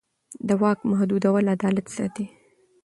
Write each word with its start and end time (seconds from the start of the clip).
د 0.47 0.49
واک 0.61 0.79
محدودول 0.91 1.45
عدالت 1.55 1.87
ساتي 1.95 2.25